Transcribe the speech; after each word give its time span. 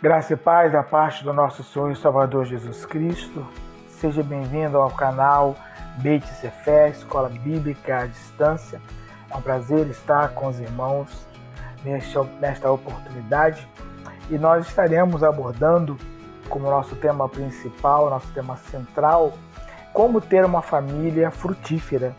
Graça 0.00 0.34
e 0.34 0.36
paz 0.36 0.70
da 0.70 0.84
parte 0.84 1.24
do 1.24 1.32
nosso 1.32 1.64
Senhor 1.64 1.90
e 1.90 1.96
Salvador 1.96 2.44
Jesus 2.44 2.86
Cristo. 2.86 3.44
Seja 3.88 4.22
bem-vindo 4.22 4.78
ao 4.78 4.92
canal 4.92 5.56
Beit 5.96 6.24
Cefé, 6.24 6.90
Escola 6.90 7.28
Bíblica 7.28 8.02
à 8.02 8.06
Distância. 8.06 8.80
É 9.28 9.36
um 9.36 9.42
prazer 9.42 9.88
estar 9.88 10.28
com 10.34 10.46
os 10.46 10.60
irmãos 10.60 11.26
nesta 12.40 12.70
oportunidade 12.70 13.66
e 14.30 14.38
nós 14.38 14.68
estaremos 14.68 15.24
abordando 15.24 15.96
como 16.48 16.70
nosso 16.70 16.94
tema 16.94 17.28
principal, 17.28 18.08
nosso 18.08 18.32
tema 18.32 18.56
central, 18.56 19.32
como 19.92 20.20
ter 20.20 20.44
uma 20.44 20.62
família 20.62 21.32
frutífera. 21.32 22.14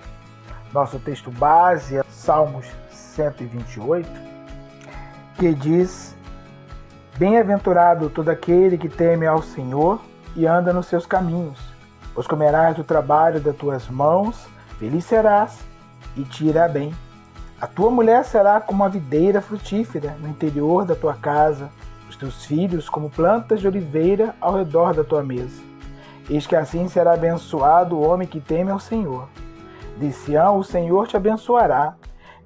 Nosso 0.74 1.00
texto 1.00 1.32
base 1.32 1.98
é 1.98 2.04
Salmos 2.10 2.66
128, 2.92 4.10
que 5.36 5.54
diz 5.54 6.19
Bem-aventurado 7.20 8.10
todo 8.10 8.30
aquele 8.30 8.78
que 8.78 8.88
teme 8.88 9.28
ao 9.28 9.42
Senhor 9.42 10.00
e 10.38 10.48
anda 10.48 10.72
nos 10.72 10.86
seus 10.86 11.06
caminhos, 11.06 11.60
pois 12.16 12.26
comerás 12.26 12.78
do 12.78 12.84
trabalho 12.86 13.42
das 13.42 13.58
tuas 13.58 13.90
mãos, 13.90 14.48
feliz 14.78 15.04
serás 15.04 15.60
e 16.16 16.24
te 16.24 16.46
irá 16.46 16.66
bem. 16.70 16.96
A 17.60 17.68
tua 17.68 17.92
mulher 17.92 18.24
será 18.24 18.62
como 18.62 18.84
uma 18.84 18.90
videira 18.90 19.42
frutífera 19.42 20.16
no 20.22 20.30
interior 20.30 20.86
da 20.86 20.96
tua 20.96 21.14
casa, 21.14 21.70
os 22.10 22.16
teus 22.16 22.46
filhos 22.46 22.88
como 22.88 23.10
plantas 23.10 23.60
de 23.60 23.68
oliveira 23.68 24.34
ao 24.40 24.56
redor 24.56 24.94
da 24.94 25.04
tua 25.04 25.22
mesa. 25.22 25.62
Eis 26.30 26.48
que 26.48 26.56
assim 26.56 26.88
será 26.88 27.16
abençoado 27.16 27.98
o 27.98 28.08
homem 28.08 28.30
que 28.30 28.40
teme 28.40 28.72
ao 28.72 28.80
Senhor. 28.80 29.28
De 29.98 30.10
Sião 30.14 30.58
o 30.58 30.64
Senhor 30.64 31.06
te 31.06 31.18
abençoará. 31.18 31.96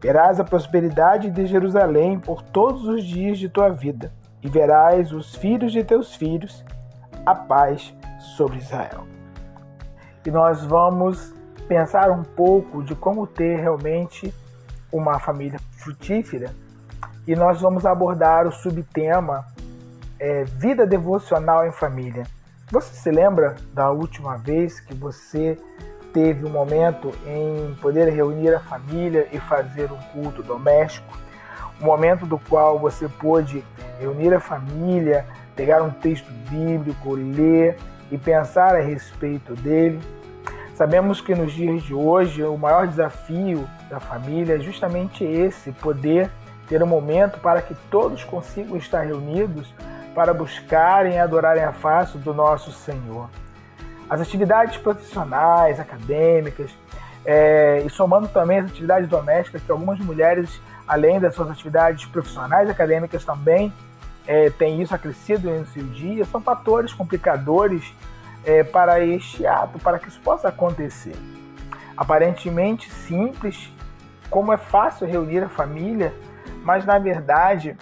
Verás 0.02 0.39
a 0.39 0.44
prosperidade 0.44 1.30
de 1.30 1.45
Jerusalém 1.45 2.17
por 2.17 2.42
todos 2.42 2.88
os 2.88 3.03
dias 3.03 3.38
de 3.38 3.48
tua 3.48 3.70
vida 3.70 4.11
e 4.44 4.49
verás 4.49 5.11
os 5.11 5.36
filhos 5.36 5.72
de 5.72 5.83
teus 5.83 6.16
filhos, 6.16 6.63
a 7.25 7.33
paz 7.33 7.94
sobre 8.36 8.58
Israel. 8.58 9.08
E 10.25 10.31
nós 10.31 10.63
vamos 10.66 11.33
pensar 11.67 12.11
um 12.11 12.23
pouco 12.23 12.83
de 12.83 12.95
como 12.95 13.25
ter 13.25 13.59
realmente 13.59 14.33
uma 14.91 15.19
família 15.19 15.59
frutífera 15.71 16.53
e 17.25 17.36
nós 17.36 17.61
vamos 17.61 17.86
abordar 17.86 18.45
o 18.45 18.52
subtema 18.52 19.45
é, 20.19 20.44
vida 20.44 20.86
devocional 20.86 21.66
em 21.66 21.71
família. 21.71 22.23
Você 22.71 22.94
se 22.94 23.11
lembra 23.11 23.55
da 23.73 23.91
última 23.91 24.38
vez 24.38 24.80
que 24.80 24.94
você 24.94 25.58
teve 26.14 26.45
um 26.45 26.49
momento 26.49 27.11
em 27.25 27.75
poder 27.81 28.09
reunir 28.09 28.53
a 28.53 28.59
família 28.59 29.27
e 29.31 29.39
fazer 29.39 29.91
um 29.91 29.99
culto 30.11 30.44
doméstico? 30.44 31.17
Momento 31.84 32.26
do 32.26 32.39
qual 32.39 32.80
você 32.80 33.08
pôde 33.08 33.64
reunir 34.00 34.34
a 34.34 34.39
família, 34.39 35.26
pegar 35.56 35.84
um 35.84 35.92
texto 35.92 36.31
bíblico, 36.50 37.14
ler 37.14 37.78
e 38.12 38.17
pensar 38.17 38.76
a 38.76 38.80
respeito 38.80 39.53
dele. 39.53 40.00
Sabemos 40.76 41.22
que 41.22 41.36
nos 41.36 41.54
dias 41.54 41.84
de 41.84 41.94
hoje 41.94 42.44
o 42.44 42.58
maior 42.58 42.88
desafio 42.88 43.67
da 43.89 44.00
família 44.00 44.56
é 44.56 44.59
justamente 44.59 45.23
esse: 45.23 45.72
poder 45.73 46.30
ter 46.67 46.81
um 46.81 46.88
momento 46.88 47.39
para 47.39 47.61
que 47.61 47.76
todos 47.92 48.23
consigam 48.23 48.78
estar 48.78 49.02
reunidos 49.02 49.73
para 50.16 50.34
buscarem 50.34 51.16
e 51.16 51.20
adorarem 51.20 51.64
a 51.64 51.73
face 51.73 52.17
do 52.17 52.34
nosso 52.34 52.72
Senhor. 52.72 53.30
As 54.09 54.22
atividades 54.22 54.78
profissionais, 54.78 55.80
acadêmicas, 55.80 56.72
é, 57.26 57.82
e 57.86 57.89
somando 57.89 58.27
também 58.27 58.60
as 58.60 58.65
atividades 58.65 59.08
domésticas, 59.08 59.61
que 59.61 59.71
algumas 59.71 60.00
mulheres, 60.00 60.61
além 60.88 61.20
das 61.20 61.36
suas 61.36 61.49
atividades 61.49 62.05
profissionais 62.05 62.70
acadêmicas, 62.70 63.23
também 63.23 63.73
é, 64.27 64.49
tem 64.49 64.82
isso 64.82 64.94
acrescido 64.94 65.49
no 65.49 65.66
seu 65.67 65.83
dia, 65.86 66.26
são 66.26 66.42
fatores 66.42 66.94
complicadores 66.94 67.94
é, 68.45 68.64
para 68.64 69.04
este 69.04 69.45
ato, 69.45 69.80
para 69.80 69.99
que 69.99 70.08
isso 70.08 70.20
possa 70.21 70.49
acontecer. 70.49 71.16
Aparentemente 71.95 72.89
simples, 72.92 73.71
como 74.30 74.52
é 74.52 74.58
fácil 74.58 75.08
reunir 75.08 75.44
a 75.44 75.49
família, 75.49 76.14
mas 76.64 76.86
na 76.86 76.98
verdade 76.98 77.77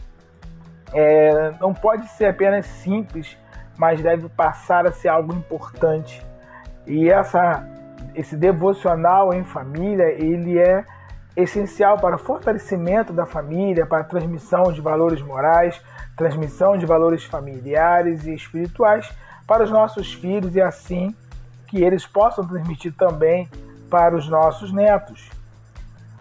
é, 0.93 1.53
não 1.59 1.73
pode 1.73 2.07
ser 2.09 2.25
apenas 2.25 2.65
simples, 2.65 3.37
mas 3.77 4.01
deve 4.01 4.27
passar 4.29 4.85
a 4.85 4.91
ser 4.91 5.07
algo 5.07 5.33
importante. 5.33 6.25
E 6.85 7.09
essa, 7.09 7.65
esse 8.13 8.35
devocional 8.35 9.33
em 9.33 9.43
família, 9.43 10.09
ele 10.11 10.59
é 10.59 10.83
essencial 11.35 11.97
para 11.97 12.15
o 12.15 12.19
fortalecimento 12.19 13.13
da 13.13 13.25
família, 13.25 13.85
para 13.85 14.01
a 14.01 14.03
transmissão 14.03 14.71
de 14.71 14.81
valores 14.81 15.21
morais, 15.21 15.81
transmissão 16.15 16.77
de 16.77 16.85
valores 16.85 17.23
familiares 17.23 18.25
e 18.25 18.33
espirituais 18.33 19.09
para 19.47 19.63
os 19.63 19.71
nossos 19.71 20.13
filhos 20.13 20.55
e 20.55 20.61
assim 20.61 21.15
que 21.67 21.83
eles 21.83 22.05
possam 22.05 22.45
transmitir 22.45 22.93
também 22.93 23.49
para 23.89 24.15
os 24.15 24.27
nossos 24.27 24.71
netos. 24.73 25.29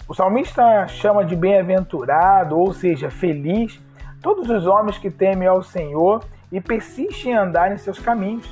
O 0.09 0.15
salmista 0.15 0.89
chama 0.89 1.25
de 1.25 1.37
bem-aventurado, 1.37 2.59
ou 2.59 2.73
seja, 2.73 3.11
feliz, 3.11 3.81
todos 4.21 4.51
os 4.51 4.67
homens 4.67 4.99
que 4.99 5.11
temem 5.11 5.47
ao 5.47 5.63
Senhor 5.63 6.25
e 6.51 6.61
persistem 6.61 7.33
em 7.33 7.37
andar 7.37 7.73
em 7.73 7.79
seus 7.79 7.99
caminhos. 7.99 8.49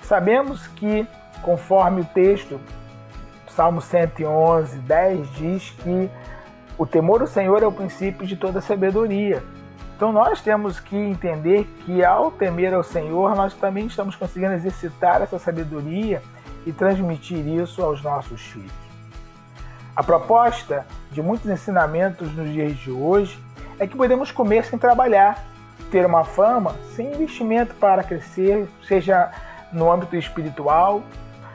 Sabemos 0.00 0.66
que, 0.68 1.06
conforme 1.42 2.00
o 2.00 2.04
texto, 2.04 2.58
Salmo 3.60 3.82
111, 3.82 4.78
10 4.78 5.34
diz 5.34 5.68
que 5.68 6.10
o 6.78 6.86
temor 6.86 7.18
do 7.18 7.26
Senhor 7.26 7.62
é 7.62 7.66
o 7.66 7.70
princípio 7.70 8.26
de 8.26 8.34
toda 8.34 8.62
sabedoria. 8.62 9.42
Então 9.94 10.10
nós 10.10 10.40
temos 10.40 10.80
que 10.80 10.96
entender 10.96 11.64
que 11.84 12.02
ao 12.02 12.30
temer 12.30 12.72
ao 12.72 12.82
Senhor, 12.82 13.36
nós 13.36 13.52
também 13.52 13.84
estamos 13.84 14.16
conseguindo 14.16 14.54
exercitar 14.54 15.20
essa 15.20 15.38
sabedoria 15.38 16.22
e 16.64 16.72
transmitir 16.72 17.46
isso 17.46 17.82
aos 17.82 18.02
nossos 18.02 18.40
filhos. 18.40 18.72
A 19.94 20.02
proposta 20.02 20.86
de 21.12 21.20
muitos 21.20 21.50
ensinamentos 21.50 22.34
nos 22.34 22.50
dias 22.50 22.78
de 22.78 22.90
hoje 22.90 23.38
é 23.78 23.86
que 23.86 23.94
podemos 23.94 24.32
comer 24.32 24.64
sem 24.64 24.78
trabalhar, 24.78 25.44
ter 25.90 26.06
uma 26.06 26.24
fama 26.24 26.74
sem 26.96 27.12
investimento 27.12 27.74
para 27.74 28.02
crescer, 28.02 28.66
seja 28.88 29.30
no 29.70 29.92
âmbito 29.92 30.16
espiritual, 30.16 31.02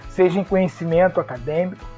seja 0.07 0.39
em 0.39 0.44
conhecimento 0.44 1.19
acadêmico. 1.19 1.94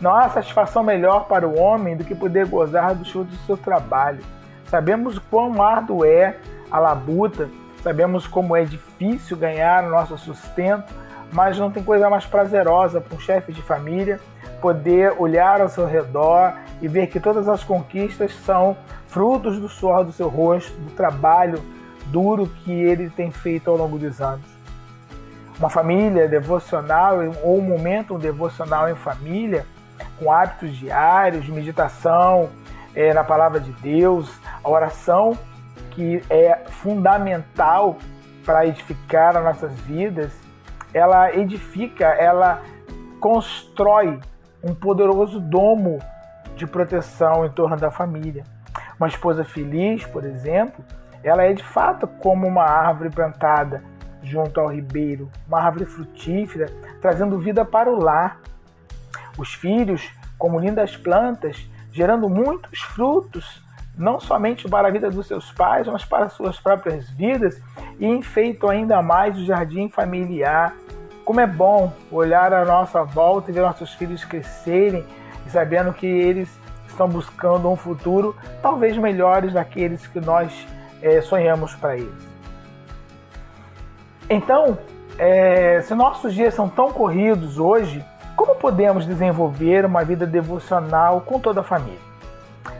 Não 0.00 0.14
há 0.14 0.28
satisfação 0.28 0.82
melhor 0.82 1.26
para 1.26 1.46
o 1.46 1.58
homem 1.58 1.96
do 1.96 2.04
que 2.04 2.14
poder 2.14 2.46
gozar 2.46 2.94
dos 2.94 3.10
frutos 3.10 3.36
do 3.36 3.46
seu 3.46 3.56
trabalho 3.56 4.22
Sabemos 4.68 5.18
quão 5.18 5.62
árduo 5.62 6.04
é 6.04 6.36
a 6.70 6.78
labuta, 6.78 7.48
sabemos 7.82 8.26
como 8.26 8.54
é 8.54 8.64
difícil 8.64 9.34
ganhar 9.34 9.84
o 9.84 9.90
nosso 9.90 10.18
sustento, 10.18 10.92
mas 11.32 11.58
não 11.58 11.70
tem 11.70 11.82
coisa 11.82 12.10
mais 12.10 12.26
prazerosa 12.26 13.00
para 13.00 13.16
um 13.16 13.20
chefe 13.20 13.50
de 13.50 13.62
família 13.62 14.20
poder 14.60 15.14
olhar 15.18 15.62
ao 15.62 15.70
seu 15.70 15.86
redor 15.86 16.52
e 16.82 16.88
ver 16.88 17.06
que 17.06 17.18
todas 17.18 17.48
as 17.48 17.64
conquistas 17.64 18.34
são 18.44 18.76
frutos 19.06 19.58
do 19.58 19.68
suor 19.68 20.04
do 20.04 20.12
seu 20.12 20.28
rosto, 20.28 20.72
do 20.80 20.90
trabalho 20.90 21.62
duro 22.06 22.46
que 22.46 22.70
ele 22.70 23.08
tem 23.08 23.30
feito 23.30 23.70
ao 23.70 23.76
longo 23.76 23.98
dos 23.98 24.20
anos. 24.20 24.44
Uma 25.58 25.70
família 25.70 26.28
devocional 26.28 27.20
ou 27.42 27.58
um 27.58 27.62
momento 27.62 28.18
devocional 28.18 28.90
em 28.90 28.94
família, 28.94 29.64
com 30.18 30.32
hábitos 30.32 30.76
diários 30.76 31.44
de 31.44 31.52
meditação, 31.52 32.50
é, 32.94 33.12
na 33.12 33.22
palavra 33.22 33.60
de 33.60 33.72
Deus, 33.72 34.30
a 34.62 34.68
oração 34.68 35.36
que 35.90 36.22
é 36.28 36.64
fundamental 36.68 37.96
para 38.44 38.66
edificar 38.66 39.36
as 39.36 39.44
nossas 39.44 39.72
vidas, 39.80 40.32
ela 40.94 41.34
edifica, 41.34 42.06
ela 42.06 42.62
constrói 43.20 44.18
um 44.62 44.74
poderoso 44.74 45.38
domo 45.38 45.98
de 46.56 46.66
proteção 46.66 47.44
em 47.44 47.50
torno 47.50 47.76
da 47.76 47.90
família. 47.90 48.44
Uma 48.98 49.08
esposa 49.08 49.44
feliz, 49.44 50.04
por 50.06 50.24
exemplo, 50.24 50.84
ela 51.22 51.44
é 51.44 51.52
de 51.52 51.62
fato 51.62 52.06
como 52.06 52.46
uma 52.46 52.64
árvore 52.64 53.10
plantada 53.10 53.82
junto 54.22 54.60
ao 54.60 54.68
ribeiro, 54.68 55.30
uma 55.46 55.60
árvore 55.60 55.84
frutífera, 55.84 56.66
trazendo 57.00 57.38
vida 57.38 57.64
para 57.64 57.90
o 57.90 57.98
lar. 57.98 58.40
Os 59.38 59.54
filhos, 59.54 60.10
como 60.36 60.58
lindas 60.58 60.96
plantas, 60.96 61.66
gerando 61.92 62.28
muitos 62.28 62.80
frutos, 62.80 63.62
não 63.96 64.20
somente 64.20 64.68
para 64.68 64.88
a 64.88 64.90
vida 64.90 65.10
dos 65.10 65.26
seus 65.26 65.50
pais, 65.52 65.86
mas 65.86 66.04
para 66.04 66.28
suas 66.28 66.60
próprias 66.60 67.08
vidas, 67.10 67.60
e 67.98 68.06
enfeitam 68.06 68.68
ainda 68.68 69.00
mais 69.00 69.38
o 69.38 69.44
jardim 69.44 69.88
familiar. 69.88 70.74
Como 71.24 71.40
é 71.40 71.46
bom 71.46 71.92
olhar 72.10 72.52
à 72.52 72.64
nossa 72.64 73.02
volta 73.02 73.50
e 73.50 73.54
ver 73.54 73.60
nossos 73.60 73.94
filhos 73.94 74.24
crescerem, 74.24 75.04
sabendo 75.46 75.92
que 75.92 76.06
eles 76.06 76.48
estão 76.86 77.08
buscando 77.08 77.70
um 77.70 77.76
futuro 77.76 78.36
talvez 78.60 78.96
melhores 78.96 79.52
daqueles 79.52 80.06
que 80.06 80.20
nós 80.20 80.66
é, 81.00 81.20
sonhamos 81.20 81.74
para 81.74 81.96
eles. 81.96 82.28
Então, 84.28 84.78
é, 85.18 85.80
se 85.82 85.94
nossos 85.94 86.34
dias 86.34 86.54
são 86.54 86.68
tão 86.68 86.92
corridos 86.92 87.58
hoje, 87.58 88.04
como 88.38 88.54
podemos 88.54 89.04
desenvolver 89.04 89.84
uma 89.84 90.04
vida 90.04 90.24
devocional 90.24 91.22
com 91.22 91.40
toda 91.40 91.60
a 91.60 91.64
família? 91.64 91.98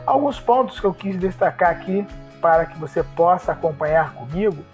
Alguns 0.07 0.39
pontos 0.39 0.79
que 0.79 0.87
eu 0.87 0.95
quis 0.95 1.19
destacar 1.19 1.71
aqui 1.71 2.07
para 2.41 2.65
que 2.65 2.79
você 2.79 3.03
possa 3.03 3.51
acompanhar 3.51 4.13
comigo. 4.13 4.65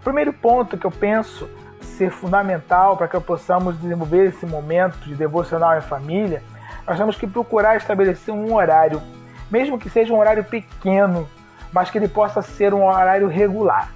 O 0.00 0.02
primeiro 0.02 0.32
ponto 0.32 0.76
que 0.76 0.84
eu 0.84 0.90
penso 0.90 1.48
ser 1.80 2.10
fundamental 2.10 2.96
para 2.96 3.06
que 3.06 3.20
possamos 3.20 3.80
desenvolver 3.80 4.30
esse 4.30 4.44
momento 4.44 4.98
de 5.04 5.14
devocional 5.14 5.78
em 5.78 5.80
família, 5.80 6.42
nós 6.84 6.98
temos 6.98 7.16
que 7.16 7.28
procurar 7.28 7.76
estabelecer 7.76 8.34
um 8.34 8.52
horário, 8.52 9.00
mesmo 9.48 9.78
que 9.78 9.88
seja 9.88 10.12
um 10.12 10.18
horário 10.18 10.42
pequeno, 10.42 11.28
mas 11.72 11.88
que 11.88 11.98
ele 11.98 12.08
possa 12.08 12.42
ser 12.42 12.74
um 12.74 12.84
horário 12.84 13.28
regular. 13.28 13.92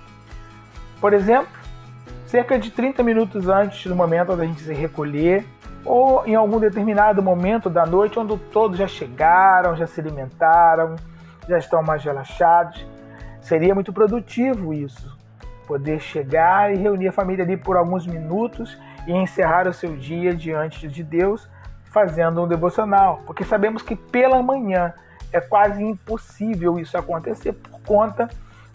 Por 1.00 1.12
exemplo, 1.12 1.48
cerca 2.25 2.56
de 2.56 2.70
30 2.70 3.02
minutos 3.02 3.48
antes 3.48 3.84
do 3.84 3.96
momento 3.96 4.37
da 4.37 4.44
gente 4.44 4.60
se 4.60 4.72
recolher, 4.72 5.44
ou 5.87 6.27
em 6.27 6.35
algum 6.35 6.59
determinado 6.59 7.23
momento 7.23 7.71
da 7.71 7.87
noite, 7.87 8.19
onde 8.19 8.37
todos 8.50 8.77
já 8.77 8.88
chegaram, 8.88 9.77
já 9.77 9.87
se 9.87 10.00
alimentaram, 10.00 10.97
já 11.49 11.59
estão 11.59 11.83
mais 11.83 12.03
relaxados. 12.03 12.85
Seria 13.41 13.75
muito 13.75 13.93
produtivo 13.93 14.75
isso, 14.75 15.17
poder 15.67 16.00
chegar 16.00 16.75
e 16.75 16.77
reunir 16.77 17.09
a 17.09 17.12
família 17.12 17.44
ali 17.44 17.56
por 17.56 17.77
alguns 17.77 18.06
minutos 18.06 18.77
e 19.06 19.12
encerrar 19.12 19.69
o 19.69 19.73
seu 19.73 19.97
dia 19.97 20.35
diante 20.35 20.88
de 20.88 21.03
Deus, 21.03 21.49
fazendo 21.85 22.43
um 22.43 22.49
devocional, 22.49 23.23
porque 23.25 23.44
sabemos 23.44 23.82
que 23.82 23.94
pela 23.94 24.43
manhã 24.43 24.93
é 25.32 25.41
quase 25.41 25.82
impossível 25.82 26.79
isso 26.79 26.99
acontecer 26.99 27.53
por 27.53 27.81
conta 27.82 28.29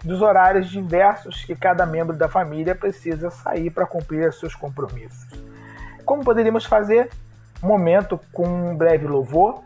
dos 0.03 0.21
horários 0.21 0.69
diversos 0.69 1.43
que 1.43 1.55
cada 1.55 1.85
membro 1.85 2.15
da 2.15 2.27
família 2.27 2.73
precisa 2.73 3.29
sair 3.29 3.69
para 3.69 3.85
cumprir 3.85 4.31
seus 4.33 4.55
compromissos. 4.55 5.50
Como 6.05 6.23
poderíamos 6.23 6.65
fazer? 6.65 7.09
Um 7.63 7.67
momento 7.67 8.19
com 8.33 8.47
um 8.47 8.75
breve 8.75 9.07
louvor, 9.07 9.61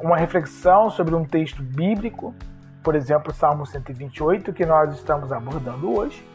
uma 0.00 0.16
reflexão 0.16 0.90
sobre 0.90 1.14
um 1.14 1.24
texto 1.24 1.62
bíblico, 1.62 2.34
por 2.82 2.94
exemplo, 2.94 3.32
Salmo 3.32 3.66
128, 3.66 4.52
que 4.52 4.66
nós 4.66 4.94
estamos 4.94 5.30
abordando 5.30 5.96
hoje, 5.96 6.26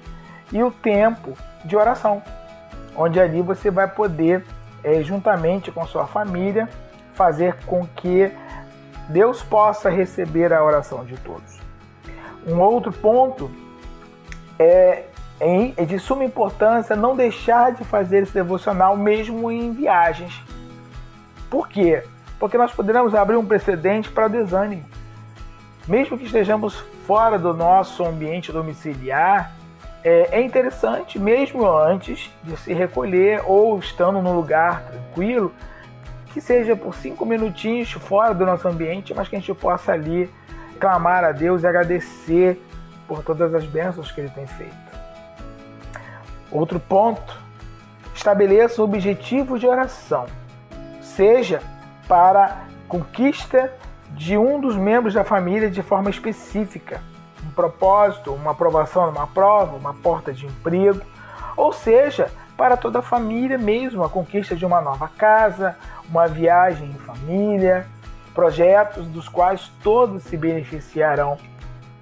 e 0.52 0.64
o 0.64 0.72
tempo 0.72 1.34
de 1.66 1.76
oração, 1.76 2.22
onde 2.96 3.20
ali 3.20 3.42
você 3.42 3.70
vai 3.70 3.88
poder, 3.88 4.46
é, 4.84 5.02
juntamente 5.02 5.72
com 5.72 5.86
sua 5.86 6.08
família, 6.08 6.70
fazer 7.14 7.56
com 7.66 7.86
que 7.86 8.32
Deus 9.10 9.42
possa 9.44 9.90
receber 9.90 10.54
a 10.54 10.64
oração 10.64 11.04
de 11.04 11.18
todos. 11.18 11.60
Um 12.48 12.60
outro 12.62 12.94
ponto 12.94 13.52
é, 14.58 15.04
é 15.40 15.86
de 15.86 16.00
suma 16.00 16.24
importância 16.24 16.96
não 16.96 17.16
deixar 17.16 17.72
de 17.72 17.84
fazer 17.84 18.24
esse 18.24 18.34
devocional 18.34 18.98
mesmo 18.98 19.52
em 19.52 19.72
viagens. 19.72 20.42
Por 21.50 21.68
quê? 21.68 22.04
Porque 22.40 22.58
nós 22.58 22.74
poderemos 22.74 23.14
abrir 23.14 23.38
um 23.38 23.46
precedente 23.46 24.10
para 24.10 24.28
desânimo. 24.28 24.86
Mesmo 25.88 26.18
que 26.18 26.26
estejamos 26.26 26.76
fora 27.06 27.38
do 27.38 27.54
nosso 27.54 28.04
ambiente 28.04 28.52
domiciliar, 28.52 29.54
é, 30.04 30.40
é 30.40 30.42
interessante, 30.42 31.18
mesmo 31.20 31.68
antes 31.68 32.32
de 32.44 32.58
se 32.58 32.74
recolher 32.74 33.42
ou 33.46 33.78
estando 33.80 34.22
num 34.22 34.34
lugar 34.34 34.84
tranquilo, 34.84 35.54
que 36.34 36.42
seja 36.42 36.76
por 36.76 36.94
cinco 36.96 37.26
minutinhos 37.26 37.92
fora 37.92 38.34
do 38.34 38.46
nosso 38.46 38.68
ambiente, 38.68 39.14
mas 39.14 39.28
que 39.28 39.36
a 39.36 39.40
gente 39.40 39.54
possa 39.54 39.94
ali 39.94 40.30
clamar 40.80 41.24
a 41.24 41.32
Deus 41.32 41.64
e 41.64 41.68
agradecer 41.68 42.62
por 43.08 43.24
todas 43.24 43.54
as 43.54 43.66
bênçãos 43.66 44.12
que 44.12 44.22
Ele 44.22 44.30
tem 44.30 44.46
feito. 44.46 44.87
Outro 46.58 46.80
ponto: 46.80 47.40
estabeleça 48.16 48.82
um 48.82 48.86
objetivo 48.86 49.60
de 49.60 49.68
oração, 49.68 50.26
seja 51.00 51.62
para 52.08 52.64
conquista 52.88 53.72
de 54.10 54.36
um 54.40 54.60
dos 54.60 54.76
membros 54.76 55.14
da 55.14 55.24
família 55.24 55.70
de 55.70 55.84
forma 55.84 56.10
específica, 56.10 57.00
um 57.46 57.52
propósito, 57.52 58.34
uma 58.34 58.52
aprovação 58.52 59.06
numa 59.06 59.28
prova, 59.28 59.76
uma 59.76 59.94
porta 59.94 60.34
de 60.34 60.48
emprego, 60.48 61.00
ou 61.56 61.72
seja, 61.72 62.32
para 62.58 62.76
toda 62.76 63.00
a 63.00 63.04
família 63.04 63.60
mesmo, 63.60 64.04
a 64.04 64.10
conquista 64.10 64.56
de 64.56 64.66
uma 64.66 64.82
nova 64.82 65.08
casa, 65.10 65.76
uma 66.10 66.28
viagem 66.28 66.90
em 66.90 66.94
família, 66.94 67.86
projetos 68.34 69.06
dos 69.06 69.30
quais 69.30 69.72
todos 69.84 70.24
se 70.24 70.36
beneficiarão. 70.36 71.38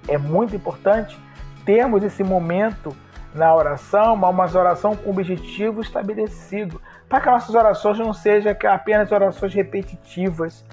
É 0.08 0.16
muito 0.16 0.56
importante 0.56 1.18
termos 1.66 2.02
esse 2.02 2.24
momento 2.24 2.96
na 3.36 3.54
oração, 3.54 4.14
uma 4.14 4.30
oração 4.30 4.96
com 4.96 5.10
objetivo 5.10 5.80
estabelecido, 5.80 6.80
para 7.08 7.20
que 7.20 7.30
nossas 7.30 7.54
orações 7.54 7.98
não 7.98 8.12
sejam 8.12 8.54
apenas 8.68 9.12
orações 9.12 9.54
repetitivas, 9.54 10.64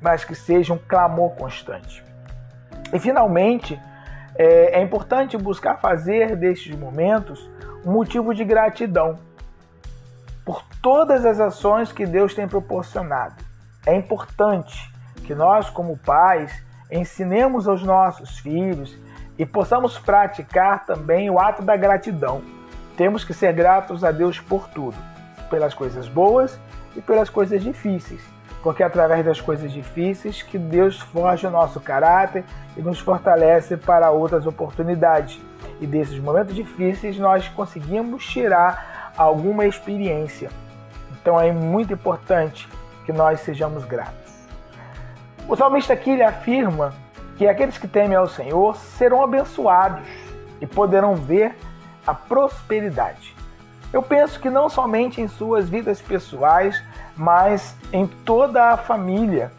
mas 0.00 0.24
que 0.24 0.34
sejam 0.34 0.76
um 0.76 0.78
clamor 0.78 1.30
constante. 1.30 2.04
E 2.92 2.98
finalmente, 2.98 3.80
é, 4.36 4.78
é 4.78 4.82
importante 4.82 5.36
buscar 5.36 5.76
fazer 5.78 6.36
destes 6.36 6.74
momentos 6.76 7.50
um 7.84 7.92
motivo 7.92 8.34
de 8.34 8.44
gratidão 8.44 9.18
por 10.44 10.64
todas 10.80 11.24
as 11.24 11.38
ações 11.38 11.92
que 11.92 12.06
Deus 12.06 12.34
tem 12.34 12.48
proporcionado 12.48 13.52
é 13.86 13.94
importante 13.94 14.92
que 15.24 15.34
nós, 15.34 15.68
como 15.68 15.96
pais, 15.96 16.52
ensinemos 16.90 17.66
aos 17.66 17.82
nossos 17.82 18.38
filhos 18.38 18.96
e 19.38 19.46
possamos 19.46 19.98
praticar 19.98 20.84
também 20.84 21.30
o 21.30 21.38
ato 21.38 21.62
da 21.62 21.76
gratidão. 21.76 22.42
Temos 22.96 23.24
que 23.24 23.32
ser 23.32 23.52
gratos 23.52 24.04
a 24.04 24.10
Deus 24.10 24.38
por 24.38 24.68
tudo, 24.68 24.96
pelas 25.48 25.74
coisas 25.74 26.08
boas 26.08 26.58
e 26.94 27.00
pelas 27.00 27.30
coisas 27.30 27.62
difíceis, 27.62 28.22
porque 28.62 28.82
é 28.82 28.86
através 28.86 29.24
das 29.24 29.40
coisas 29.40 29.72
difíceis 29.72 30.42
que 30.42 30.58
Deus 30.58 31.00
forja 31.00 31.48
o 31.48 31.50
nosso 31.50 31.80
caráter 31.80 32.44
e 32.76 32.82
nos 32.82 33.00
fortalece 33.00 33.76
para 33.76 34.10
outras 34.10 34.46
oportunidades. 34.46 35.40
E 35.80 35.86
desses 35.86 36.18
momentos 36.18 36.54
difíceis 36.54 37.18
nós 37.18 37.48
conseguimos 37.48 38.24
tirar 38.24 39.12
alguma 39.16 39.66
experiência. 39.66 40.50
Então 41.20 41.40
é 41.40 41.50
muito 41.50 41.92
importante 41.92 42.68
que 43.04 43.12
nós 43.12 43.40
sejamos 43.40 43.84
gratos. 43.84 44.32
O 45.48 45.56
salmista 45.56 45.92
aqui 45.92 46.10
ele 46.10 46.22
afirma 46.22 46.94
que 47.36 47.46
aqueles 47.46 47.78
que 47.78 47.88
temem 47.88 48.16
ao 48.16 48.28
Senhor 48.28 48.76
serão 48.76 49.22
abençoados 49.22 50.06
e 50.60 50.66
poderão 50.66 51.14
ver 51.14 51.56
a 52.06 52.14
prosperidade. 52.14 53.34
Eu 53.92 54.02
penso 54.02 54.40
que 54.40 54.48
não 54.48 54.68
somente 54.68 55.20
em 55.20 55.28
suas 55.28 55.68
vidas 55.68 56.00
pessoais, 56.00 56.82
mas 57.16 57.76
em 57.92 58.06
toda 58.06 58.70
a 58.70 58.76
família 58.76 59.52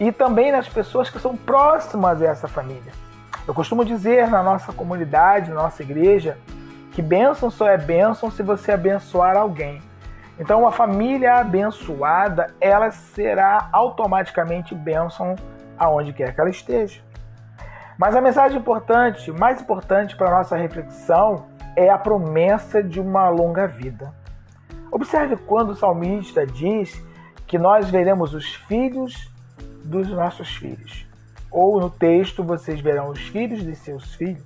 e 0.00 0.10
também 0.10 0.50
nas 0.50 0.68
pessoas 0.68 1.10
que 1.10 1.18
são 1.18 1.36
próximas 1.36 2.22
a 2.22 2.26
essa 2.26 2.48
família. 2.48 2.92
Eu 3.46 3.54
costumo 3.54 3.84
dizer 3.84 4.28
na 4.28 4.42
nossa 4.42 4.72
comunidade, 4.72 5.50
na 5.50 5.62
nossa 5.62 5.82
igreja, 5.82 6.38
que 6.92 7.02
bênção 7.02 7.50
só 7.50 7.68
é 7.68 7.76
bênção 7.76 8.30
se 8.30 8.42
você 8.42 8.72
abençoar 8.72 9.36
alguém. 9.36 9.82
Então, 10.38 10.60
uma 10.60 10.72
família 10.72 11.36
abençoada, 11.36 12.54
ela 12.60 12.90
será 12.90 13.68
automaticamente 13.72 14.74
bênção 14.74 15.34
aonde 15.78 16.12
quer 16.12 16.34
que 16.34 16.40
ela 16.40 16.50
esteja. 16.50 17.00
Mas 17.98 18.14
a 18.14 18.20
mensagem 18.20 18.58
importante, 18.58 19.32
mais 19.32 19.60
importante 19.60 20.16
para 20.16 20.30
nossa 20.30 20.56
reflexão, 20.56 21.46
é 21.74 21.90
a 21.90 21.98
promessa 21.98 22.82
de 22.82 23.00
uma 23.00 23.28
longa 23.28 23.66
vida. 23.66 24.12
Observe 24.90 25.36
quando 25.36 25.70
o 25.70 25.76
salmista 25.76 26.46
diz 26.46 27.02
que 27.46 27.58
nós 27.58 27.90
veremos 27.90 28.34
os 28.34 28.54
filhos 28.54 29.30
dos 29.84 30.08
nossos 30.08 30.48
filhos. 30.56 31.06
Ou 31.50 31.80
no 31.80 31.90
texto, 31.90 32.44
vocês 32.44 32.80
verão 32.80 33.10
os 33.10 33.20
filhos 33.20 33.64
de 33.64 33.74
seus 33.74 34.14
filhos. 34.14 34.44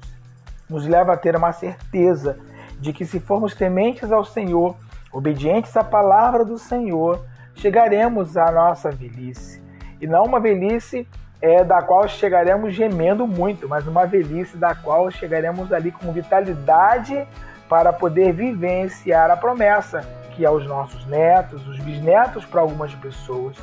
Nos 0.68 0.86
leva 0.86 1.12
a 1.12 1.16
ter 1.16 1.36
uma 1.36 1.52
certeza 1.52 2.38
de 2.80 2.92
que 2.92 3.04
se 3.04 3.20
formos 3.20 3.54
tementes 3.54 4.10
ao 4.10 4.24
Senhor, 4.24 4.76
obedientes 5.12 5.76
à 5.76 5.84
palavra 5.84 6.44
do 6.44 6.56
Senhor, 6.58 7.24
chegaremos 7.54 8.36
à 8.36 8.50
nossa 8.50 8.90
velhice. 8.90 9.62
E 10.02 10.06
não 10.06 10.24
uma 10.24 10.40
velhice 10.40 11.08
é, 11.40 11.64
da 11.64 11.80
qual 11.80 12.06
chegaremos 12.08 12.74
gemendo 12.74 13.26
muito, 13.26 13.68
mas 13.68 13.86
uma 13.86 14.04
velhice 14.04 14.56
da 14.56 14.74
qual 14.74 15.10
chegaremos 15.10 15.72
ali 15.72 15.90
com 15.90 16.12
vitalidade 16.12 17.26
para 17.68 17.92
poder 17.92 18.32
vivenciar 18.32 19.30
a 19.30 19.36
promessa, 19.36 20.00
que 20.32 20.44
é 20.44 20.50
os 20.50 20.66
nossos 20.66 21.06
netos, 21.06 21.66
os 21.66 21.78
bisnetos 21.78 22.44
para 22.44 22.60
algumas 22.60 22.92
pessoas. 22.96 23.56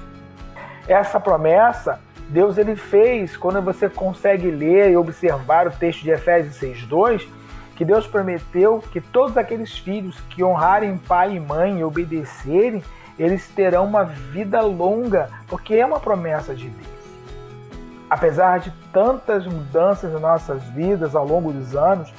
Essa 0.88 1.19
promessa 1.19 2.00
Deus 2.29 2.60
ele 2.60 2.75
fez 2.75 3.36
quando 3.36 3.60
você 3.62 3.89
consegue 3.89 4.51
ler 4.51 4.91
e 4.91 4.98
observar 4.98 5.67
o 5.67 5.72
texto 5.72 6.03
de 6.03 6.12
Efésios 6.12 6.55
6:2, 6.55 7.27
que 7.75 7.84
Deus 7.84 8.05
prometeu 8.05 8.84
que 8.91 9.01
todos 9.01 9.36
aqueles 9.36 9.77
filhos 9.77 10.19
que 10.29 10.43
honrarem 10.43 10.98
pai 10.98 11.36
e 11.36 11.39
mãe 11.39 11.79
e 11.79 11.84
obedecerem, 11.84 12.84
eles 13.20 13.48
terão 13.50 13.86
uma 13.86 14.06
vida 14.06 14.62
longa, 14.62 15.30
porque 15.48 15.76
é 15.76 15.86
uma 15.86 16.00
promessa 16.00 16.56
de 16.56 16.70
Deus. 16.70 16.88
Apesar 18.10 18.60
de 18.60 18.72
tantas 18.92 19.46
mudanças 19.46 20.12
em 20.12 20.20
nossas 20.20 20.64
vidas 20.70 21.16
ao 21.16 21.28
longo 21.28 21.52
dos 21.52 21.76
anos, 21.76 22.12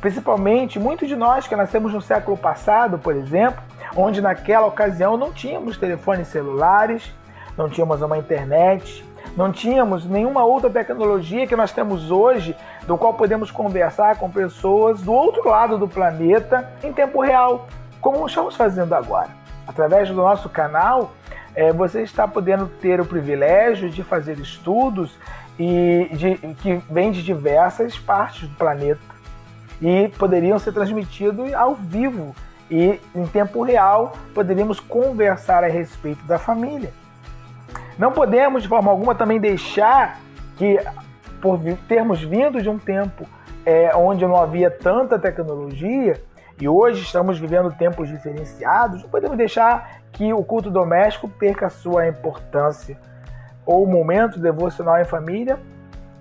principalmente 0.00 0.78
muitos 0.78 1.08
de 1.08 1.16
nós 1.16 1.46
que 1.46 1.54
nascemos 1.54 1.94
no 1.94 2.02
século 2.02 2.36
passado, 2.36 2.98
por 2.98 3.14
exemplo, 3.14 3.62
onde 3.96 4.20
naquela 4.20 4.66
ocasião 4.66 5.16
não 5.16 5.32
tínhamos 5.32 5.78
telefones 5.78 6.28
celulares, 6.28 7.10
não 7.56 7.68
tínhamos 7.68 8.02
uma 8.02 8.18
internet, 8.18 9.04
Não 9.36 9.52
tínhamos 9.52 10.04
nenhuma 10.04 10.44
outra 10.44 10.68
tecnologia 10.68 11.46
que 11.46 11.54
nós 11.54 11.72
temos 11.72 12.10
hoje, 12.10 12.56
do 12.86 12.98
qual 12.98 13.14
podemos 13.14 13.50
conversar 13.50 14.16
com 14.18 14.30
pessoas 14.30 15.00
do 15.02 15.12
outro 15.12 15.48
lado 15.48 15.78
do 15.78 15.86
planeta 15.86 16.68
em 16.82 16.92
tempo 16.92 17.20
real, 17.20 17.68
como 18.00 18.26
estamos 18.26 18.56
fazendo 18.56 18.92
agora. 18.94 19.39
Através 19.70 20.08
do 20.08 20.16
nosso 20.16 20.48
canal, 20.48 21.12
é, 21.54 21.72
você 21.72 22.02
está 22.02 22.26
podendo 22.26 22.66
ter 22.66 23.00
o 23.00 23.04
privilégio 23.04 23.88
de 23.88 24.02
fazer 24.02 24.36
estudos 24.40 25.16
e 25.56 26.10
de, 26.12 26.34
que 26.56 26.82
vêm 26.90 27.12
de 27.12 27.22
diversas 27.22 27.96
partes 27.96 28.48
do 28.48 28.56
planeta 28.56 29.00
e 29.80 30.08
poderiam 30.18 30.58
ser 30.58 30.72
transmitidos 30.72 31.54
ao 31.54 31.76
vivo 31.76 32.34
e 32.68 32.98
em 33.14 33.26
tempo 33.28 33.62
real 33.62 34.12
poderíamos 34.34 34.80
conversar 34.80 35.62
a 35.62 35.68
respeito 35.68 36.24
da 36.24 36.36
família. 36.36 36.92
Não 37.96 38.10
podemos 38.10 38.64
de 38.64 38.68
forma 38.68 38.90
alguma 38.90 39.14
também 39.14 39.38
deixar 39.38 40.18
que, 40.56 40.80
por 41.40 41.60
termos 41.86 42.20
vindo 42.20 42.60
de 42.60 42.68
um 42.68 42.76
tempo 42.76 43.24
é, 43.64 43.94
onde 43.94 44.26
não 44.26 44.34
havia 44.34 44.68
tanta 44.68 45.16
tecnologia 45.16 46.20
e 46.60 46.68
hoje 46.68 47.02
estamos 47.02 47.38
vivendo 47.38 47.72
tempos 47.72 48.08
diferenciados, 48.08 49.02
não 49.02 49.08
podemos 49.08 49.36
deixar 49.36 50.00
que 50.12 50.32
o 50.32 50.44
culto 50.44 50.70
doméstico 50.70 51.28
perca 51.28 51.70
sua 51.70 52.06
importância 52.06 52.98
ou 53.64 53.84
o 53.84 53.86
momento 53.86 54.38
devocional 54.38 55.00
em 55.00 55.04
família 55.04 55.58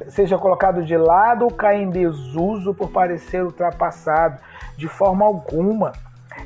seja 0.07 0.37
colocado 0.37 0.83
de 0.83 0.95
lado 0.95 1.43
ou 1.43 1.51
caia 1.51 1.81
em 1.81 1.89
desuso 1.89 2.73
por 2.73 2.89
parecer 2.89 3.43
ultrapassado 3.43 4.39
de 4.77 4.87
forma 4.87 5.25
alguma. 5.25 5.91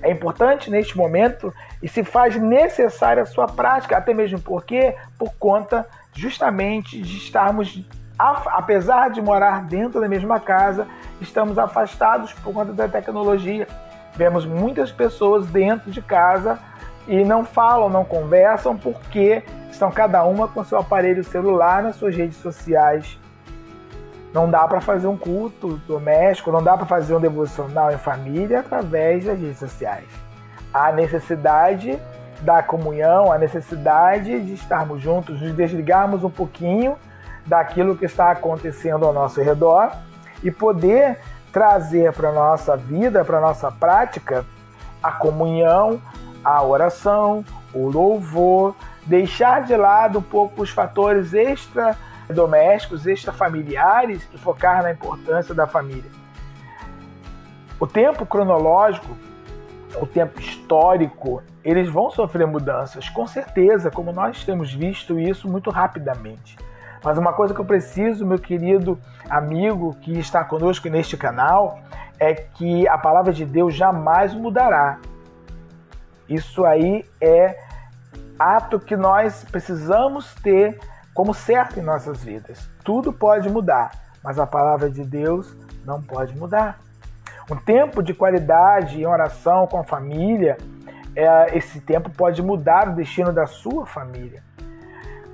É 0.01 0.11
importante 0.11 0.71
neste 0.71 0.97
momento 0.97 1.53
e 1.81 1.87
se 1.87 2.03
faz 2.03 2.35
necessária 2.35 3.23
a 3.23 3.25
sua 3.25 3.47
prática, 3.47 3.97
até 3.97 4.13
mesmo 4.13 4.39
porque, 4.39 4.95
por 5.19 5.33
conta 5.35 5.87
justamente 6.13 6.99
de 6.99 7.17
estarmos, 7.17 7.85
apesar 8.17 9.11
de 9.11 9.21
morar 9.21 9.65
dentro 9.65 10.01
da 10.01 10.07
mesma 10.07 10.39
casa, 10.39 10.87
estamos 11.21 11.59
afastados 11.59 12.33
por 12.33 12.53
conta 12.53 12.73
da 12.73 12.87
tecnologia. 12.87 13.67
Vemos 14.15 14.45
muitas 14.45 14.91
pessoas 14.91 15.47
dentro 15.47 15.91
de 15.91 16.01
casa 16.01 16.59
e 17.07 17.23
não 17.23 17.43
falam, 17.43 17.89
não 17.89 18.05
conversam 18.05 18.77
porque 18.77 19.43
estão 19.69 19.91
cada 19.91 20.23
uma 20.23 20.47
com 20.47 20.63
seu 20.63 20.77
aparelho 20.77 21.23
celular 21.23 21.83
nas 21.83 21.95
suas 21.95 22.15
redes 22.15 22.37
sociais 22.37 23.19
não 24.33 24.49
dá 24.49 24.67
para 24.67 24.81
fazer 24.81 25.05
um 25.05 25.15
culto 25.15 25.79
doméstico, 25.87 26.51
não 26.51 26.63
dá 26.63 26.75
para 26.75 26.87
fazer 26.87 27.13
um 27.13 27.19
devocional 27.19 27.91
em 27.91 27.97
família 27.97 28.61
através 28.61 29.25
das 29.25 29.39
redes 29.39 29.59
sociais. 29.59 30.07
Há 30.73 30.91
necessidade 30.91 31.99
da 32.41 32.63
comunhão, 32.63 33.31
a 33.31 33.37
necessidade 33.37 34.41
de 34.41 34.53
estarmos 34.55 35.01
juntos, 35.01 35.39
de 35.39 35.53
desligarmos 35.53 36.23
um 36.23 36.31
pouquinho 36.31 36.97
daquilo 37.45 37.95
que 37.95 38.05
está 38.05 38.31
acontecendo 38.31 39.05
ao 39.05 39.13
nosso 39.13 39.39
redor 39.39 39.91
e 40.41 40.49
poder 40.49 41.19
trazer 41.53 42.11
para 42.11 42.29
a 42.29 42.33
nossa 42.33 42.75
vida, 42.75 43.23
para 43.23 43.37
a 43.37 43.41
nossa 43.41 43.71
prática, 43.71 44.43
a 45.01 45.11
comunhão, 45.11 46.01
a 46.43 46.63
oração, 46.63 47.45
o 47.71 47.87
louvor, 47.87 48.75
deixar 49.05 49.63
de 49.63 49.77
lado 49.77 50.17
um 50.17 50.21
pouco 50.21 50.63
os 50.63 50.71
fatores 50.71 51.33
extra 51.33 51.95
domésticos, 52.33 53.05
extrafamiliares 53.05 54.27
e 54.33 54.37
focar 54.37 54.81
na 54.81 54.91
importância 54.91 55.53
da 55.53 55.67
família. 55.67 56.09
O 57.79 57.85
tempo 57.85 58.25
cronológico, 58.25 59.15
o 60.01 60.07
tempo 60.07 60.39
histórico, 60.39 61.43
eles 61.63 61.87
vão 61.87 62.09
sofrer 62.09 62.47
mudanças, 62.47 63.09
com 63.09 63.27
certeza, 63.27 63.91
como 63.91 64.11
nós 64.11 64.43
temos 64.43 64.73
visto 64.73 65.19
isso 65.19 65.47
muito 65.47 65.69
rapidamente. 65.69 66.57
Mas 67.03 67.17
uma 67.17 67.33
coisa 67.33 67.53
que 67.53 67.59
eu 67.59 67.65
preciso, 67.65 68.25
meu 68.25 68.39
querido 68.39 68.97
amigo 69.29 69.93
que 70.01 70.17
está 70.17 70.43
conosco 70.43 70.87
neste 70.89 71.17
canal, 71.17 71.79
é 72.19 72.33
que 72.33 72.87
a 72.87 72.97
palavra 72.97 73.33
de 73.33 73.45
Deus 73.45 73.75
jamais 73.75 74.33
mudará. 74.33 74.99
Isso 76.29 76.65
aí 76.65 77.05
é 77.19 77.59
ato 78.39 78.79
que 78.79 78.95
nós 78.95 79.43
precisamos 79.43 80.33
ter 80.35 80.79
como 81.13 81.33
certo 81.33 81.79
em 81.79 81.83
nossas 81.83 82.23
vidas. 82.23 82.69
Tudo 82.83 83.11
pode 83.11 83.49
mudar, 83.49 83.91
mas 84.23 84.39
a 84.39 84.47
palavra 84.47 84.89
de 84.89 85.03
Deus 85.03 85.55
não 85.85 86.01
pode 86.01 86.35
mudar. 86.37 86.79
Um 87.51 87.57
tempo 87.57 88.01
de 88.01 88.13
qualidade 88.13 89.01
em 89.01 89.05
oração 89.05 89.67
com 89.67 89.79
a 89.79 89.83
família, 89.83 90.57
é, 91.15 91.57
esse 91.57 91.81
tempo 91.81 92.09
pode 92.09 92.41
mudar 92.41 92.87
o 92.89 92.95
destino 92.95 93.33
da 93.33 93.45
sua 93.45 93.85
família. 93.85 94.41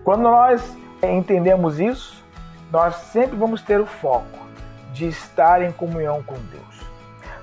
Quando 0.04 0.24
nós 0.24 0.76
entendemos 1.04 1.80
isso, 1.80 2.24
nós 2.72 2.96
sempre 2.96 3.38
vamos 3.38 3.62
ter 3.62 3.80
o 3.80 3.86
foco 3.86 4.40
de 4.94 5.08
estar 5.08 5.62
em 5.62 5.72
comunhão 5.72 6.22
com 6.24 6.36
Deus. 6.36 6.82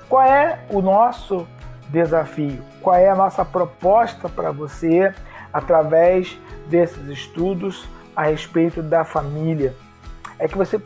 Qual 0.07 0.23
é 0.23 0.59
o 0.69 0.81
nosso 0.81 1.47
desafio? 1.89 2.61
Qual 2.81 2.95
é 2.95 3.09
a 3.09 3.15
nossa 3.15 3.43
proposta 3.43 4.29
para 4.29 4.51
você 4.51 5.13
através 5.51 6.39
desses 6.67 7.07
estudos 7.07 7.87
a 8.15 8.23
respeito 8.23 8.81
da 8.81 9.03
família 9.03 9.75
é 10.39 10.47
que 10.47 10.57
você 10.57 10.79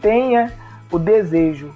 tenha 0.00 0.52
o 0.90 0.98
desejo 0.98 1.74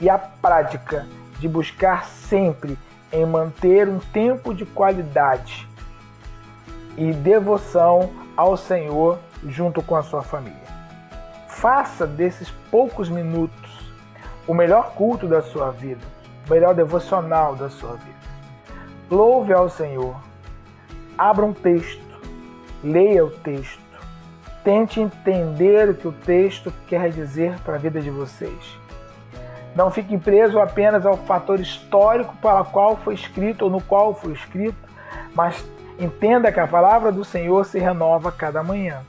e 0.00 0.08
a 0.08 0.18
prática 0.18 1.06
de 1.38 1.48
buscar 1.48 2.04
sempre 2.04 2.78
em 3.12 3.24
manter 3.24 3.88
um 3.88 3.98
tempo 3.98 4.54
de 4.54 4.66
qualidade 4.66 5.66
e 6.96 7.12
devoção 7.12 8.10
ao 8.36 8.56
Senhor 8.56 9.18
junto 9.46 9.82
com 9.82 9.96
a 9.96 10.02
sua 10.02 10.22
família. 10.22 10.78
Faça 11.48 12.06
desses 12.06 12.50
poucos 12.70 13.08
minutos 13.08 13.92
o 14.46 14.54
melhor 14.54 14.92
culto 14.92 15.26
da 15.26 15.42
sua 15.42 15.70
vida, 15.70 16.04
o 16.46 16.50
melhor 16.52 16.74
devocional 16.74 17.54
da 17.54 17.68
sua 17.68 17.94
vida. 17.94 18.18
Louve 19.10 19.52
ao 19.52 19.68
Senhor. 19.68 20.16
Abra 21.16 21.44
um 21.44 21.52
texto, 21.52 22.02
leia 22.82 23.24
o 23.24 23.30
texto 23.30 23.88
Tente 24.68 25.00
entender 25.00 25.88
o 25.88 25.94
que 25.94 26.06
o 26.06 26.12
texto 26.12 26.70
quer 26.86 27.08
dizer 27.10 27.58
para 27.60 27.76
a 27.76 27.78
vida 27.78 28.02
de 28.02 28.10
vocês. 28.10 28.78
Não 29.74 29.90
fique 29.90 30.18
preso 30.18 30.58
apenas 30.60 31.06
ao 31.06 31.16
fator 31.16 31.58
histórico 31.58 32.36
para 32.42 32.60
o 32.60 32.64
qual 32.66 32.94
foi 32.96 33.14
escrito 33.14 33.62
ou 33.62 33.70
no 33.70 33.80
qual 33.80 34.12
foi 34.14 34.32
escrito, 34.32 34.76
mas 35.34 35.64
entenda 35.98 36.52
que 36.52 36.60
a 36.60 36.66
palavra 36.66 37.10
do 37.10 37.24
Senhor 37.24 37.64
se 37.64 37.78
renova 37.78 38.30
cada 38.30 38.62
manhã. 38.62 39.00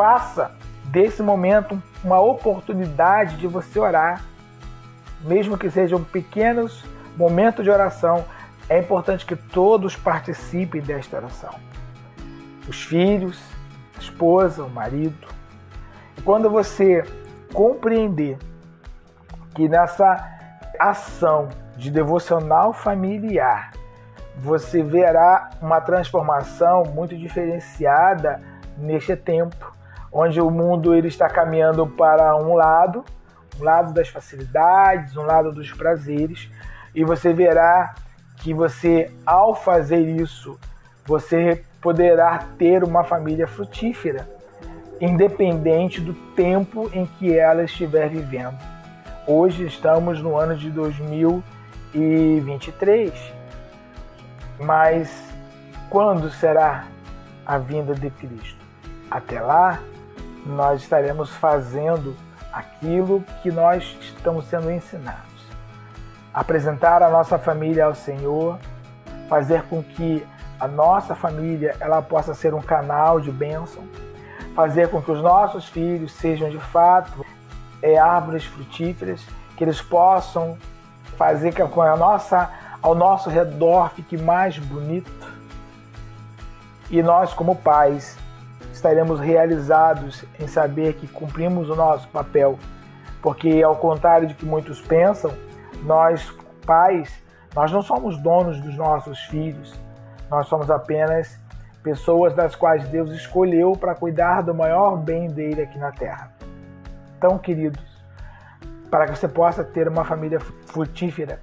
Faça 0.00 0.52
desse 0.84 1.22
momento 1.22 1.78
uma 2.02 2.18
oportunidade 2.18 3.36
de 3.36 3.46
você 3.46 3.78
orar, 3.78 4.24
mesmo 5.20 5.58
que 5.58 5.70
sejam 5.70 6.02
pequenos 6.02 6.82
momentos 7.18 7.62
de 7.62 7.70
oração. 7.70 8.24
É 8.66 8.78
importante 8.78 9.26
que 9.26 9.36
todos 9.36 9.94
participem 9.96 10.80
desta 10.80 11.18
oração. 11.18 11.50
Os 12.66 12.82
filhos, 12.82 13.42
esposa, 14.00 14.64
o 14.64 14.70
marido. 14.70 15.28
Quando 16.24 16.48
você 16.48 17.04
compreender 17.52 18.38
que 19.54 19.68
nessa 19.68 20.16
ação 20.78 21.50
de 21.76 21.90
devocional 21.90 22.72
familiar 22.72 23.72
você 24.38 24.82
verá 24.82 25.50
uma 25.60 25.78
transformação 25.78 26.84
muito 26.84 27.14
diferenciada 27.14 28.40
neste 28.78 29.14
tempo, 29.14 29.78
onde 30.12 30.40
o 30.40 30.50
mundo 30.50 30.94
ele 30.94 31.08
está 31.08 31.28
caminhando 31.28 31.86
para 31.86 32.36
um 32.36 32.54
lado, 32.54 33.04
um 33.58 33.64
lado 33.64 33.92
das 33.92 34.08
facilidades, 34.08 35.16
um 35.16 35.22
lado 35.22 35.52
dos 35.52 35.72
prazeres, 35.72 36.48
e 36.94 37.04
você 37.04 37.32
verá 37.32 37.94
que 38.36 38.54
você 38.54 39.12
ao 39.24 39.54
fazer 39.54 40.00
isso, 40.00 40.58
você 41.04 41.64
poderá 41.80 42.38
ter 42.58 42.82
uma 42.82 43.04
família 43.04 43.46
frutífera, 43.46 44.28
independente 45.00 46.00
do 46.00 46.12
tempo 46.34 46.90
em 46.92 47.06
que 47.06 47.32
ela 47.36 47.62
estiver 47.62 48.08
vivendo. 48.08 48.58
Hoje 49.26 49.64
estamos 49.66 50.20
no 50.20 50.36
ano 50.36 50.56
de 50.56 50.70
2023, 50.70 53.12
mas 54.58 55.32
quando 55.88 56.28
será 56.30 56.86
a 57.46 57.56
vinda 57.58 57.94
de 57.94 58.10
Cristo? 58.10 58.58
Até 59.10 59.40
lá, 59.40 59.80
nós 60.46 60.82
estaremos 60.82 61.30
fazendo 61.30 62.16
aquilo 62.52 63.24
que 63.42 63.50
nós 63.50 63.96
estamos 64.00 64.46
sendo 64.46 64.70
ensinados. 64.70 65.20
Apresentar 66.32 67.02
a 67.02 67.10
nossa 67.10 67.38
família 67.38 67.84
ao 67.84 67.94
Senhor, 67.94 68.58
fazer 69.28 69.62
com 69.64 69.82
que 69.82 70.26
a 70.58 70.68
nossa 70.68 71.14
família 71.14 71.74
ela 71.80 72.02
possa 72.02 72.34
ser 72.34 72.54
um 72.54 72.60
canal 72.60 73.20
de 73.20 73.30
bênção, 73.30 73.82
fazer 74.54 74.90
com 74.90 75.00
que 75.00 75.10
os 75.10 75.22
nossos 75.22 75.68
filhos 75.68 76.12
sejam 76.12 76.50
de 76.50 76.58
fato 76.58 77.24
é, 77.82 77.98
árvores 77.98 78.44
frutíferas, 78.44 79.24
que 79.56 79.64
eles 79.64 79.80
possam 79.80 80.58
fazer 81.16 81.52
com 81.52 81.82
a 81.82 81.96
nossa, 81.96 82.50
ao 82.82 82.94
nosso 82.94 83.30
redor 83.30 83.90
fique 83.90 84.16
mais 84.16 84.58
bonito. 84.58 85.30
E 86.90 87.02
nós, 87.02 87.32
como 87.32 87.54
pais, 87.54 88.18
estaremos 88.72 89.20
realizados 89.20 90.24
em 90.38 90.46
saber 90.46 90.94
que 90.94 91.06
cumprimos 91.06 91.68
o 91.68 91.76
nosso 91.76 92.08
papel. 92.08 92.58
Porque, 93.22 93.62
ao 93.62 93.76
contrário 93.76 94.26
de 94.26 94.34
que 94.34 94.46
muitos 94.46 94.80
pensam, 94.80 95.32
nós, 95.82 96.30
pais, 96.64 97.12
nós 97.54 97.70
não 97.72 97.82
somos 97.82 98.16
donos 98.18 98.60
dos 98.60 98.76
nossos 98.76 99.18
filhos. 99.24 99.74
Nós 100.30 100.46
somos 100.46 100.70
apenas 100.70 101.38
pessoas 101.82 102.34
das 102.34 102.54
quais 102.54 102.86
Deus 102.88 103.10
escolheu 103.10 103.72
para 103.72 103.94
cuidar 103.94 104.42
do 104.42 104.54
maior 104.54 104.96
bem 104.96 105.28
dele 105.28 105.62
aqui 105.62 105.78
na 105.78 105.90
terra. 105.90 106.32
Então, 107.16 107.38
queridos, 107.38 107.82
para 108.90 109.06
que 109.06 109.16
você 109.16 109.28
possa 109.28 109.64
ter 109.64 109.88
uma 109.88 110.04
família 110.04 110.40
frutífera, 110.40 111.40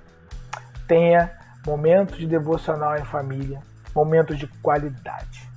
tenha 0.87 1.31
momentos 1.65 2.17
de 2.17 2.27
devocional 2.27 2.97
em 2.97 3.03
família, 3.03 3.59
momentos 3.93 4.37
de 4.37 4.47
qualidade. 4.61 5.47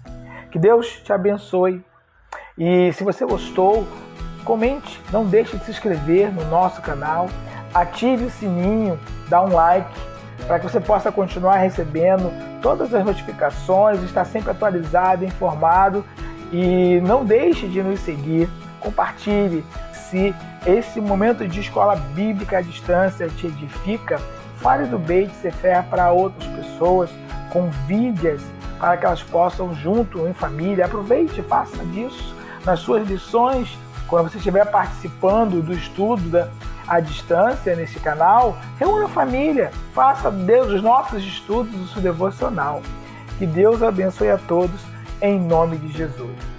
Que 0.51 0.59
Deus 0.59 1.01
te 1.05 1.13
abençoe. 1.13 1.85
E 2.59 2.93
se 2.93 3.05
você 3.05 3.25
gostou, 3.25 3.87
comente, 4.45 5.01
não 5.13 5.25
deixe 5.25 5.57
de 5.57 5.65
se 5.65 5.71
inscrever 5.71 6.33
no 6.33 6.45
nosso 6.47 6.83
canal, 6.83 7.29
ative 7.73 8.25
o 8.25 8.31
sininho, 8.31 8.99
dá 9.29 9.43
um 9.43 9.53
like 9.53 9.91
para 10.47 10.59
que 10.59 10.69
você 10.69 10.81
possa 10.81 11.13
continuar 11.13 11.57
recebendo 11.57 12.33
todas 12.61 12.93
as 12.93 13.05
notificações, 13.05 14.03
estar 14.03 14.25
sempre 14.25 14.51
atualizado, 14.51 15.25
informado. 15.25 16.05
E 16.53 17.01
não 17.03 17.25
deixe 17.25 17.69
de 17.69 17.81
nos 17.83 18.01
seguir, 18.01 18.49
compartilhe. 18.81 19.65
Se 19.93 20.35
esse 20.67 21.01
momento 21.01 21.47
de 21.47 21.61
escola 21.61 21.95
bíblica 21.95 22.59
à 22.59 22.61
distância 22.61 23.29
te 23.29 23.47
edifica, 23.47 24.19
fale 24.57 24.87
do 24.87 24.99
Beit 24.99 25.33
Sefer 25.37 25.85
para 25.85 26.11
outras 26.11 26.45
pessoas, 26.49 27.11
convide-as 27.53 28.43
para 28.81 28.97
que 28.97 29.05
elas 29.05 29.23
possam 29.23 29.75
junto 29.75 30.27
em 30.27 30.33
família. 30.33 30.87
Aproveite, 30.87 31.43
faça 31.43 31.85
disso 31.85 32.35
nas 32.65 32.81
suas 32.81 33.07
lições, 33.07 33.79
quando 34.09 34.31
você 34.31 34.39
estiver 34.39 34.65
participando 34.71 35.63
do 35.63 35.73
estudo 35.73 36.23
da, 36.31 36.49
à 36.89 36.99
distância 36.99 37.77
nesse 37.77 38.01
canal, 38.01 38.59
reúna 38.79 39.05
a 39.05 39.09
família, 39.09 39.71
faça 39.95 40.31
Deus 40.31 40.69
os 40.73 40.83
nossos 40.83 41.23
estudos 41.23 41.73
do 41.73 41.87
seu 41.87 42.03
devocional. 42.03 42.83
Que 43.39 43.47
Deus 43.47 43.83
abençoe 43.83 44.31
a 44.31 44.39
todos 44.39 44.81
em 45.23 45.39
nome 45.39 45.77
de 45.77 45.93
Jesus. 45.93 46.50